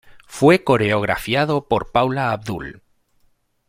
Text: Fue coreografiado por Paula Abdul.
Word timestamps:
Fue 0.25 0.63
coreografiado 0.63 1.67
por 1.67 1.91
Paula 1.91 2.31
Abdul. 2.31 2.81